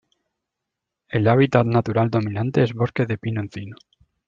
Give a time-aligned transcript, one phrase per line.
[1.09, 3.75] El hábitat natural dominante es bosque de pino-encino.